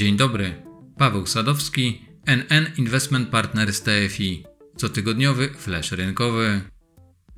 Dzień 0.00 0.16
dobry. 0.16 0.54
Paweł 0.98 1.26
Sadowski, 1.26 2.02
NN 2.26 2.66
Investment 2.76 3.28
Partners 3.28 3.82
TFI. 3.82 4.44
Cotygodniowy 4.76 5.48
flash 5.48 5.92
rynkowy. 5.92 6.60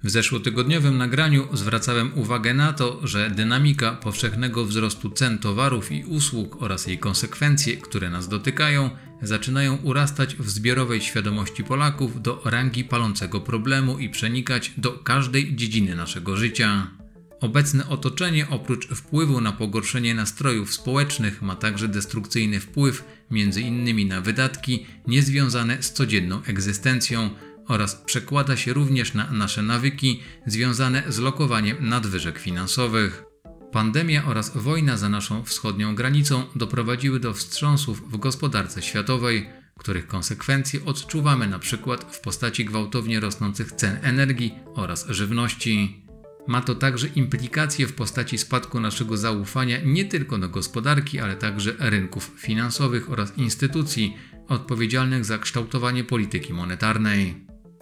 W 0.05 0.11
zeszłotygodniowym 0.11 0.99
nagraniu 0.99 1.57
zwracałem 1.57 2.19
uwagę 2.19 2.55
na 2.55 2.73
to, 2.73 3.07
że 3.07 3.31
dynamika 3.31 3.93
powszechnego 3.93 4.65
wzrostu 4.65 5.11
cen 5.11 5.39
towarów 5.39 5.93
i 5.93 6.05
usług 6.05 6.63
oraz 6.63 6.87
jej 6.87 6.99
konsekwencje, 6.99 7.77
które 7.77 8.11
nas 8.11 8.29
dotykają, 8.29 8.91
zaczynają 9.23 9.77
urastać 9.77 10.37
w 10.37 10.51
zbiorowej 10.51 11.01
świadomości 11.01 11.65
Polaków 11.65 12.23
do 12.23 12.43
rangi 12.45 12.85
palącego 12.85 13.41
problemu 13.41 13.99
i 13.99 14.09
przenikać 14.09 14.73
do 14.77 14.93
każdej 14.93 15.57
dziedziny 15.57 15.97
naszego 15.97 16.37
życia. 16.37 17.02
Obecne 17.43 17.89
otoczenie 17.89 18.49
oprócz 18.49 18.89
wpływu 18.89 19.41
na 19.41 19.53
pogorszenie 19.53 20.15
nastrojów 20.15 20.75
społecznych 20.75 21.43
ma 21.43 21.57
także 21.57 21.89
destrukcyjny 21.89 22.61
wpływ 22.61 23.05
m.in. 23.31 24.09
na 24.09 24.21
wydatki 24.21 24.87
niezwiązane 25.07 25.83
z 25.83 25.93
codzienną 25.93 26.43
egzystencją 26.45 27.31
oraz 27.69 27.95
przekłada 27.95 28.57
się 28.57 28.73
również 28.73 29.15
na 29.15 29.33
nasze 29.33 29.63
nawyki 29.63 30.21
związane 30.47 31.03
z 31.09 31.19
lokowaniem 31.19 31.77
nadwyżek 31.81 32.39
finansowych. 32.39 33.25
Pandemia 33.73 34.25
oraz 34.25 34.57
wojna 34.57 34.97
za 34.97 35.09
naszą 35.09 35.45
wschodnią 35.45 35.95
granicą 35.95 36.45
doprowadziły 36.57 37.21
do 37.21 37.35
wstrząsów 37.35 38.13
w 38.13 38.17
gospodarce 38.17 38.83
światowej, 38.83 39.49
których 39.79 40.07
konsekwencje 40.07 40.85
odczuwamy 40.85 41.47
na 41.47 41.59
przykład 41.59 42.17
w 42.17 42.21
postaci 42.21 42.65
gwałtownie 42.65 43.21
rosnących 43.21 43.73
cen 43.73 43.99
energii 44.03 44.55
oraz 44.75 45.07
żywności. 45.09 46.02
Ma 46.47 46.61
to 46.61 46.75
także 46.75 47.09
implikacje 47.09 47.87
w 47.87 47.93
postaci 47.93 48.39
spadku 48.39 48.81
naszego 48.81 49.17
zaufania 49.17 49.79
nie 49.85 50.05
tylko 50.05 50.39
do 50.39 50.49
gospodarki, 50.49 51.21
ale 51.21 51.37
także 51.37 51.75
rynków 51.79 52.33
finansowych 52.37 53.11
oraz 53.11 53.39
instytucji 53.39 54.17
odpowiedzialnych 54.49 55.25
za 55.25 55.39
kształtowanie 55.39 56.05
polityki 56.05 56.53
monetarnej. 56.53 57.35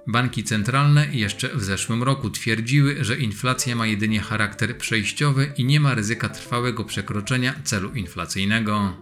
Banki 0.06 0.44
centralne 0.44 1.06
jeszcze 1.12 1.56
w 1.56 1.64
zeszłym 1.64 2.02
roku 2.02 2.30
twierdziły, 2.30 3.04
że 3.04 3.16
inflacja 3.16 3.76
ma 3.76 3.86
jedynie 3.86 4.20
charakter 4.20 4.78
przejściowy 4.78 5.52
i 5.56 5.64
nie 5.64 5.80
ma 5.80 5.94
ryzyka 5.94 6.28
trwałego 6.28 6.84
przekroczenia 6.84 7.54
celu 7.64 7.90
inflacyjnego. 7.94 8.96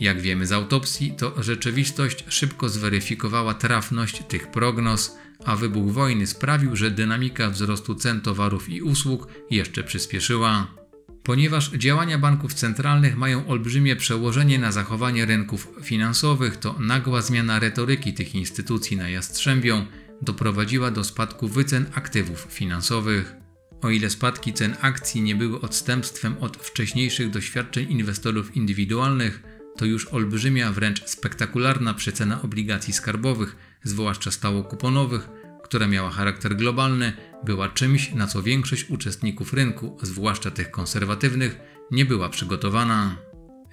Jak 0.00 0.20
wiemy 0.20 0.46
z 0.46 0.52
autopsji, 0.52 1.14
to 1.18 1.42
rzeczywistość 1.42 2.24
szybko 2.28 2.68
zweryfikowała 2.68 3.54
trafność 3.54 4.22
tych 4.28 4.50
prognoz, 4.50 5.16
a 5.44 5.56
wybuch 5.56 5.92
wojny 5.92 6.26
sprawił, 6.26 6.76
że 6.76 6.90
dynamika 6.90 7.50
wzrostu 7.50 7.94
cen 7.94 8.20
towarów 8.20 8.68
i 8.68 8.82
usług 8.82 9.28
jeszcze 9.50 9.84
przyspieszyła. 9.84 10.66
Ponieważ 11.22 11.70
działania 11.70 12.18
banków 12.18 12.54
centralnych 12.54 13.16
mają 13.16 13.46
olbrzymie 13.46 13.96
przełożenie 13.96 14.58
na 14.58 14.72
zachowanie 14.72 15.26
rynków 15.26 15.68
finansowych, 15.82 16.56
to 16.56 16.76
nagła 16.78 17.22
zmiana 17.22 17.58
retoryki 17.58 18.14
tych 18.14 18.34
instytucji 18.34 18.96
na 18.96 19.08
jastrzębią 19.08 19.86
doprowadziła 20.22 20.90
do 20.90 21.04
spadku 21.04 21.48
wycen 21.48 21.86
aktywów 21.94 22.46
finansowych. 22.50 23.34
O 23.82 23.90
ile 23.90 24.10
spadki 24.10 24.52
cen 24.52 24.76
akcji 24.80 25.22
nie 25.22 25.34
były 25.34 25.60
odstępstwem 25.60 26.36
od 26.40 26.56
wcześniejszych 26.56 27.30
doświadczeń 27.30 27.90
inwestorów 27.90 28.56
indywidualnych, 28.56 29.42
to 29.76 29.84
już 29.84 30.06
olbrzymia, 30.06 30.72
wręcz 30.72 31.04
spektakularna 31.06 31.94
przecena 31.94 32.42
obligacji 32.42 32.92
skarbowych, 32.92 33.56
zwłaszcza 33.84 34.30
stałokuponowych, 34.30 35.28
która 35.62 35.88
miała 35.88 36.10
charakter 36.10 36.56
globalny, 36.56 37.12
była 37.44 37.68
czymś, 37.68 38.12
na 38.12 38.26
co 38.26 38.42
większość 38.42 38.90
uczestników 38.90 39.52
rynku, 39.52 39.98
zwłaszcza 40.02 40.50
tych 40.50 40.70
konserwatywnych, 40.70 41.58
nie 41.90 42.04
była 42.04 42.28
przygotowana. 42.28 43.16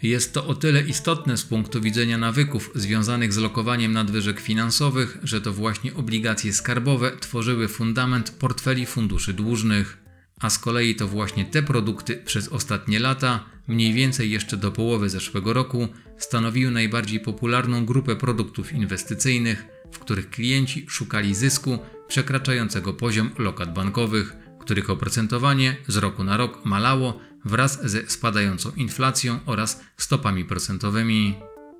Jest 0.02 0.34
to 0.34 0.48
o 0.48 0.56
tyle 0.56 0.82
istotne 0.82 1.38
z 1.38 1.44
punktu 1.44 1.82
widzenia 1.82 2.18
nawyków 2.18 2.72
związanych 2.76 3.34
z 3.34 3.38
lokowaniem 3.38 3.92
nadwyżek 3.94 4.40
finansowych, 4.40 5.18
że 5.24 5.42
to 5.42 5.54
właśnie 5.54 5.94
obligacje 5.94 6.54
skarbowe 6.54 7.12
tworzyły 7.20 7.68
fundament 7.68 8.32
portfeli 8.32 8.86
funduszy 8.86 9.34
dłużnych, 9.34 9.98
a 10.40 10.50
z 10.50 10.60
kolei 10.60 10.96
to 10.96 11.08
właśnie 11.08 11.46
te 11.46 11.64
produkty 11.64 12.18
przez 12.26 12.48
ostatnie 12.48 13.00
lata, 13.00 13.46
mniej 13.68 13.94
więcej 13.94 14.32
jeszcze 14.32 14.58
do 14.58 14.72
połowy 14.72 15.10
zeszłego 15.10 15.54
roku, 15.54 15.88
stanowiły 16.18 16.72
najbardziej 16.72 17.20
popularną 17.20 17.86
grupę 17.86 18.16
produktów 18.16 18.74
inwestycyjnych, 18.74 19.66
w 19.92 20.00
których 20.00 20.30
klienci 20.30 20.86
szukali 20.90 21.36
zysku 21.36 21.80
przekraczającego 22.08 22.94
poziom 22.94 23.32
lokat 23.38 23.74
bankowych, 23.74 24.36
których 24.60 24.90
oprocentowanie 24.90 25.76
z 25.88 25.98
roku 25.98 26.24
na 26.24 26.38
rok 26.38 26.66
malało 26.66 27.20
wraz 27.46 27.90
ze 27.92 28.10
spadającą 28.10 28.72
inflacją 28.72 29.40
oraz 29.46 29.82
stopami 29.98 30.46
procentowymi. 30.46 31.36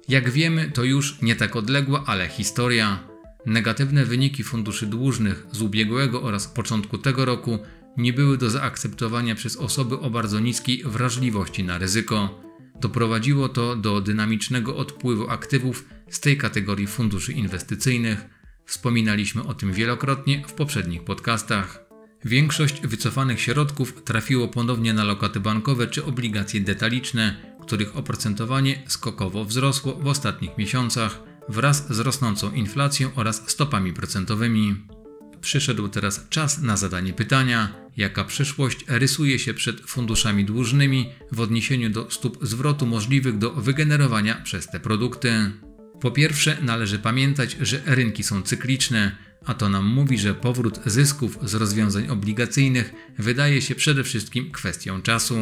Jak 0.08 0.30
wiemy, 0.30 0.72
to 0.72 0.84
już 0.84 1.22
nie 1.22 1.36
tak 1.36 1.56
odległa, 1.56 2.04
ale 2.06 2.28
historia. 2.28 3.00
Negatywne 3.46 4.06
wyniki 4.06 4.44
funduszy 4.44 4.88
dłużnych 4.88 5.46
z 5.52 5.62
ubiegłego 5.62 6.24
oraz 6.24 6.48
początku 6.48 6.98
tego 6.98 7.26
roku 7.26 7.60
nie 7.98 8.14
były 8.14 8.38
do 8.38 8.50
zaakceptowania 8.50 9.36
przez 9.36 9.58
osoby 9.58 10.00
o 10.00 10.10
bardzo 10.10 10.40
niskiej 10.40 10.84
wrażliwości 10.86 11.64
na 11.64 11.78
ryzyko. 11.78 12.42
Doprowadziło 12.82 13.50
to 13.50 13.76
do 13.76 14.02
dynamicznego 14.02 14.76
odpływu 14.78 15.30
aktywów 15.30 15.86
z 16.10 16.20
tej 16.20 16.38
kategorii 16.38 16.88
funduszy 16.88 17.34
inwestycyjnych. 17.34 18.26
Wspominaliśmy 18.66 19.44
o 19.44 19.54
tym 19.54 19.74
wielokrotnie 19.74 20.44
w 20.48 20.54
poprzednich 20.54 21.04
podcastach. 21.04 21.86
Większość 22.26 22.82
wycofanych 22.82 23.42
środków 23.42 24.04
trafiło 24.04 24.48
ponownie 24.48 24.94
na 24.94 25.04
lokaty 25.04 25.40
bankowe 25.40 25.88
czy 25.88 26.06
obligacje 26.06 26.62
detaliczne, 26.62 27.56
których 27.62 27.98
oprocentowanie 27.98 28.84
skokowo 28.88 29.46
wzrosło 29.46 29.94
w 29.96 30.08
ostatnich 30.08 30.58
miesiącach 30.58 31.20
wraz 31.50 31.94
z 31.94 32.00
rosnącą 32.00 32.52
inflacją 32.52 33.10
oraz 33.16 33.50
stopami 33.50 33.94
procentowymi. 33.94 34.76
Przyszedł 35.42 35.88
teraz 35.88 36.30
czas 36.30 36.62
na 36.62 36.78
zadanie 36.78 37.14
pytania, 37.14 37.81
jaka 37.98 38.24
przyszłość 38.24 38.86
rysuje 38.88 39.40
się 39.40 39.54
przed 39.54 39.82
funduszami 39.82 40.46
dłużnymi 40.46 41.10
w 41.32 41.40
odniesieniu 41.40 41.90
do 41.90 42.12
stóp 42.12 42.38
zwrotu 42.42 42.86
możliwych 42.86 43.38
do 43.38 43.52
wygenerowania 43.52 44.36
przez 44.36 44.68
te 44.68 44.80
produkty. 44.80 45.52
Po 46.02 46.12
pierwsze, 46.12 46.58
należy 46.62 47.00
pamiętać, 47.00 47.58
że 47.62 47.82
rynki 47.86 48.24
są 48.24 48.42
cykliczne, 48.42 49.16
a 49.46 49.54
to 49.54 49.70
nam 49.70 49.86
mówi, 49.86 50.18
że 50.18 50.34
powrót 50.34 50.80
zysków 50.86 51.38
z 51.44 51.54
rozwiązań 51.54 52.08
obligacyjnych 52.08 52.94
wydaje 53.20 53.62
się 53.62 53.76
przede 53.76 54.04
wszystkim 54.04 54.52
kwestią 54.52 55.02
czasu. 55.02 55.36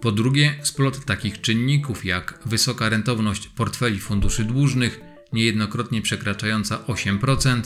Po 0.00 0.12
drugie, 0.12 0.54
splot 0.62 1.04
takich 1.04 1.40
czynników 1.40 2.04
jak 2.04 2.40
wysoka 2.46 2.88
rentowność 2.88 3.48
portfeli 3.48 3.98
funduszy 3.98 4.44
dłużnych, 4.44 5.00
niejednokrotnie 5.32 6.02
przekraczająca 6.02 6.76
8%, 6.76 7.62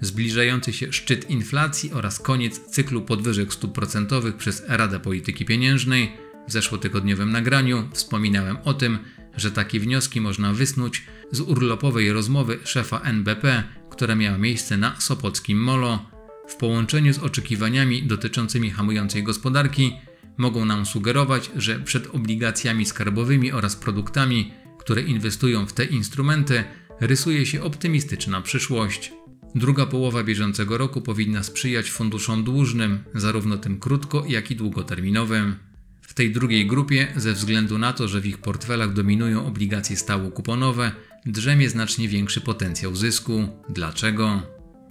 zbliżający 0.00 0.72
się 0.72 0.92
szczyt 0.92 1.30
inflacji 1.30 1.92
oraz 1.92 2.18
koniec 2.18 2.60
cyklu 2.60 3.02
podwyżek 3.02 3.54
stóp 3.54 3.74
procentowych 3.74 4.36
przez 4.36 4.62
Radę 4.68 5.00
Polityki 5.00 5.44
Pieniężnej. 5.44 6.12
W 6.48 6.52
zeszłotygodniowym 6.52 7.32
nagraniu 7.32 7.88
wspominałem 7.92 8.56
o 8.64 8.74
tym, 8.74 8.98
że 9.36 9.50
takie 9.50 9.80
wnioski 9.80 10.20
można 10.20 10.52
wysnuć 10.52 11.02
z 11.32 11.40
urlopowej 11.40 12.12
rozmowy 12.12 12.58
szefa 12.64 13.00
NBP 13.00 13.64
która 14.00 14.14
miała 14.14 14.38
miejsce 14.38 14.76
na 14.76 15.00
Sopockim 15.00 15.58
Molo, 15.58 16.06
w 16.48 16.56
połączeniu 16.56 17.12
z 17.12 17.18
oczekiwaniami 17.18 18.02
dotyczącymi 18.02 18.70
hamującej 18.70 19.22
gospodarki, 19.22 19.92
mogą 20.36 20.64
nam 20.64 20.86
sugerować, 20.86 21.50
że 21.56 21.80
przed 21.80 22.14
obligacjami 22.14 22.86
skarbowymi 22.86 23.52
oraz 23.52 23.76
produktami, 23.76 24.52
które 24.78 25.02
inwestują 25.02 25.66
w 25.66 25.72
te 25.72 25.84
instrumenty, 25.84 26.64
rysuje 27.00 27.46
się 27.46 27.62
optymistyczna 27.62 28.40
przyszłość. 28.40 29.12
Druga 29.54 29.86
połowa 29.86 30.24
bieżącego 30.24 30.78
roku 30.78 31.00
powinna 31.00 31.42
sprzyjać 31.42 31.90
funduszom 31.90 32.44
dłużnym, 32.44 32.98
zarówno 33.14 33.58
tym 33.58 33.78
krótko, 33.78 34.24
jak 34.28 34.50
i 34.50 34.56
długoterminowym. 34.56 35.54
W 36.02 36.14
tej 36.14 36.32
drugiej 36.32 36.66
grupie, 36.66 37.08
ze 37.16 37.32
względu 37.32 37.78
na 37.78 37.92
to, 37.92 38.08
że 38.08 38.20
w 38.20 38.26
ich 38.26 38.38
portfelach 38.38 38.92
dominują 38.92 39.46
obligacje 39.46 39.96
stało-kuponowe, 39.96 40.92
drzemie 41.26 41.70
znacznie 41.70 42.08
większy 42.08 42.40
potencjał 42.40 42.96
zysku. 42.96 43.48
Dlaczego? 43.68 44.42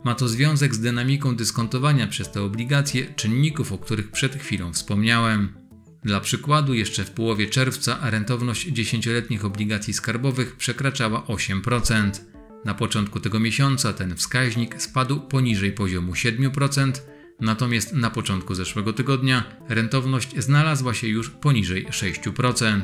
Ma 0.04 0.16
to 0.16 0.28
związek 0.28 0.76
z 0.76 0.80
dynamiką 0.80 1.36
dyskontowania 1.36 2.08
przez 2.08 2.32
te 2.32 2.42
obligacje 2.42 3.14
czynników, 3.16 3.72
o 3.72 3.78
których 3.78 4.12
przed 4.12 4.36
chwilą 4.36 4.74
wspomniałem. 4.74 5.54
Dla 6.04 6.20
przykładu, 6.20 6.74
jeszcze 6.74 7.06
w 7.06 7.12
połowie 7.12 7.48
czerwca 7.48 8.10
rentowność 8.10 8.68
dziesięcioletnich 8.68 9.46
obligacji 9.46 9.94
skarbowych 9.94 10.56
przekraczała 10.56 11.22
8%. 11.22 12.12
Na 12.66 12.74
początku 12.74 13.20
tego 13.20 13.40
miesiąca 13.40 13.94
ten 13.94 14.16
wskaźnik 14.16 14.82
spadł 14.82 15.20
poniżej 15.20 15.72
poziomu 15.72 16.14
7%, 16.14 16.92
natomiast 17.40 17.94
na 17.94 18.10
początku 18.10 18.56
zeszłego 18.56 18.94
tygodnia 18.94 19.44
rentowność 19.70 20.30
znalazła 20.38 20.94
się 20.94 21.08
już 21.08 21.30
poniżej 21.30 21.88
6%. 21.88 22.82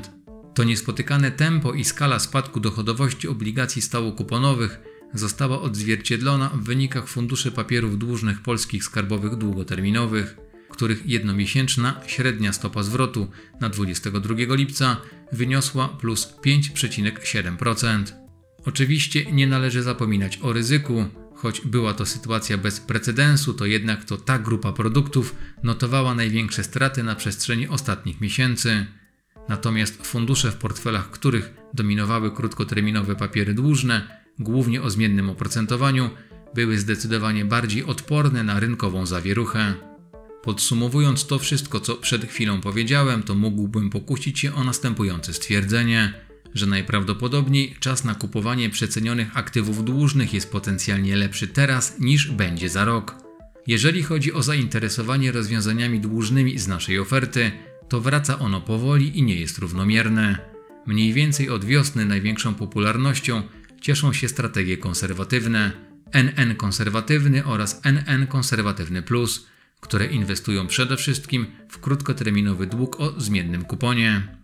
To 0.54 0.64
niespotykane 0.64 1.32
tempo 1.32 1.74
i 1.74 1.84
skala 1.84 2.20
spadku 2.20 2.60
dochodowości 2.60 3.28
obligacji 3.28 3.82
stałokuponowych 3.82 4.80
została 5.14 5.62
odzwierciedlona 5.62 6.50
w 6.50 6.64
wynikach 6.64 7.08
funduszy 7.08 7.52
papierów 7.52 7.98
dłużnych 7.98 8.42
polskich 8.42 8.84
skarbowych 8.84 9.36
długoterminowych, 9.36 10.38
których 10.70 11.06
jednomiesięczna 11.06 12.02
średnia 12.08 12.54
stopa 12.54 12.84
zwrotu 12.84 13.28
na 13.62 13.70
22 13.70 14.56
lipca 14.56 14.98
wyniosła 15.32 15.88
plus 15.88 16.34
5,7%. 16.46 18.25
Oczywiście 18.66 19.32
nie 19.32 19.48
należy 19.48 19.84
zapominać 19.84 20.40
o 20.42 20.54
ryzyku, 20.54 21.06
choć 21.36 21.62
była 21.62 21.94
to 21.94 22.06
sytuacja 22.06 22.58
bez 22.58 22.80
precedensu, 22.80 23.54
to 23.54 23.66
jednak 23.66 24.06
to 24.06 24.18
ta 24.18 24.40
grupa 24.40 24.74
produktów 24.74 25.36
notowała 25.64 26.16
największe 26.16 26.64
straty 26.64 27.04
na 27.04 27.16
przestrzeni 27.16 27.68
ostatnich 27.68 28.22
miesięcy. 28.22 28.86
Natomiast 29.50 30.08
fundusze 30.08 30.52
w 30.52 30.56
portfelach 30.56 31.12
których 31.12 31.54
dominowały 31.74 32.32
krótkoterminowe 32.32 33.16
papiery 33.16 33.54
dłużne, 33.54 34.22
głównie 34.40 34.82
o 34.82 34.90
zmiennym 34.90 35.30
oprocentowaniu, 35.30 36.10
były 36.56 36.78
zdecydowanie 36.78 37.46
bardziej 37.46 37.84
odporne 37.84 38.44
na 38.44 38.60
rynkową 38.60 39.06
zawieruchę. 39.06 39.74
Podsumowując 40.44 41.28
to 41.28 41.40
wszystko, 41.40 41.80
co 41.80 41.96
przed 41.96 42.26
chwilą 42.26 42.62
powiedziałem, 42.62 43.24
to 43.24 43.36
mógłbym 43.36 43.90
pokusić 43.90 44.40
się 44.40 44.56
o 44.56 44.64
następujące 44.64 45.34
stwierdzenie, 45.34 46.14
że 46.56 46.66
najprawdopodobniej 46.66 47.76
czas 47.80 48.04
na 48.04 48.16
kupowanie 48.16 48.70
przecenionych 48.70 49.38
aktywów 49.38 49.86
dłużnych 49.86 50.34
jest 50.34 50.52
potencjalnie 50.52 51.16
lepszy 51.16 51.48
teraz 51.48 52.00
niż 52.00 52.32
będzie 52.32 52.70
za 52.70 52.86
rok. 52.86 53.16
Jeżeli 53.68 54.04
chodzi 54.04 54.34
o 54.34 54.44
zainteresowanie 54.44 55.32
rozwiązaniami 55.32 56.00
dłużnymi 56.00 56.60
z 56.60 56.68
naszej 56.68 57.00
oferty, 57.00 57.52
to 57.90 58.02
wraca 58.02 58.40
ono 58.40 58.62
powoli 58.62 59.20
i 59.20 59.24
nie 59.24 59.36
jest 59.36 59.58
równomierne. 59.58 60.38
Mniej 60.86 61.14
więcej 61.14 61.50
od 61.50 61.66
wiosny 61.66 62.06
największą 62.06 62.54
popularnością 62.56 63.44
cieszą 63.82 64.14
się 64.14 64.30
strategie 64.30 64.78
konserwatywne, 64.78 65.72
NN 66.12 66.56
konserwatywny 66.56 67.46
oraz 67.46 67.82
NN 67.84 68.28
konserwatywny 68.28 69.02
plus, 69.02 69.46
które 69.80 70.06
inwestują 70.06 70.68
przede 70.68 70.98
wszystkim 70.98 71.46
w 71.70 71.80
krótkoterminowy 71.80 72.68
dług 72.68 73.00
o 73.00 73.22
zmiennym 73.22 73.66
kuponie. 73.66 74.38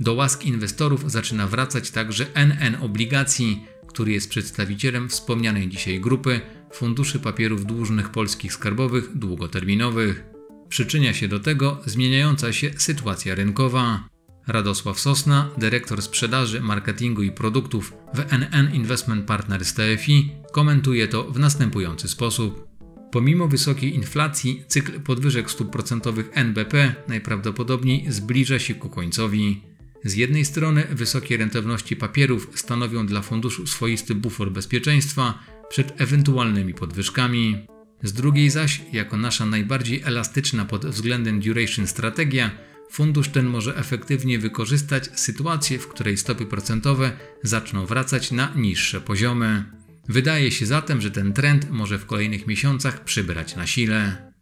Do 0.00 0.14
łask 0.14 0.44
inwestorów 0.44 1.10
zaczyna 1.10 1.46
wracać 1.46 1.90
także 1.90 2.26
NN 2.34 2.76
obligacji, 2.80 3.64
który 3.86 4.12
jest 4.12 4.30
przedstawicielem 4.30 5.08
wspomnianej 5.08 5.68
dzisiaj 5.68 6.00
grupy 6.00 6.40
funduszy 6.72 7.18
papierów 7.20 7.66
dłużnych 7.66 8.08
polskich 8.08 8.52
skarbowych 8.52 9.18
długoterminowych. 9.18 10.24
Przyczynia 10.68 11.14
się 11.14 11.28
do 11.28 11.40
tego 11.40 11.80
zmieniająca 11.86 12.52
się 12.52 12.70
sytuacja 12.76 13.34
rynkowa. 13.34 14.08
Radosław 14.46 15.00
Sosna, 15.00 15.50
dyrektor 15.58 16.02
sprzedaży, 16.02 16.60
marketingu 16.60 17.22
i 17.22 17.30
produktów 17.30 17.92
w 18.14 18.32
NN 18.32 18.74
Investment 18.74 19.24
Partners 19.24 19.74
TFI, 19.74 20.30
komentuje 20.52 21.08
to 21.08 21.24
w 21.24 21.38
następujący 21.38 22.08
sposób. 22.08 22.68
Pomimo 23.12 23.48
wysokiej 23.48 23.94
inflacji, 23.94 24.64
cykl 24.68 25.00
podwyżek 25.00 25.50
stóp 25.50 25.70
procentowych 25.70 26.30
NBP 26.32 26.94
najprawdopodobniej 27.08 28.12
zbliża 28.12 28.58
się 28.58 28.74
ku 28.74 28.88
końcowi. 28.88 29.68
Z 30.08 30.14
jednej 30.14 30.44
strony 30.44 30.86
wysokie 30.90 31.36
rentowności 31.36 31.96
papierów 31.96 32.50
stanowią 32.54 33.06
dla 33.06 33.22
funduszu 33.22 33.66
swoisty 33.66 34.14
bufor 34.14 34.52
bezpieczeństwa 34.52 35.38
przed 35.68 36.00
ewentualnymi 36.00 36.74
podwyżkami. 36.74 37.66
Z 38.02 38.12
drugiej 38.12 38.50
zaś, 38.50 38.80
jako 38.92 39.16
nasza 39.16 39.46
najbardziej 39.46 40.02
elastyczna 40.04 40.64
pod 40.64 40.86
względem 40.86 41.40
duration 41.40 41.86
strategia, 41.86 42.50
fundusz 42.90 43.28
ten 43.28 43.46
może 43.46 43.76
efektywnie 43.76 44.38
wykorzystać 44.38 45.20
sytuację, 45.20 45.78
w 45.78 45.88
której 45.88 46.16
stopy 46.16 46.46
procentowe 46.46 47.12
zaczną 47.42 47.86
wracać 47.86 48.30
na 48.30 48.52
niższe 48.56 49.00
poziomy. 49.00 49.64
Wydaje 50.08 50.50
się 50.50 50.66
zatem, 50.66 51.00
że 51.00 51.10
ten 51.10 51.32
trend 51.32 51.70
może 51.70 51.98
w 51.98 52.06
kolejnych 52.06 52.46
miesiącach 52.46 53.04
przybrać 53.04 53.56
na 53.56 53.66
sile. 53.66 54.32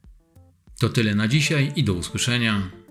To 0.79 0.89
tyle 0.89 1.15
na 1.15 1.29
dzisiaj 1.29 1.73
i 1.77 1.85
do 1.85 1.95
usłyszenia. 1.95 2.86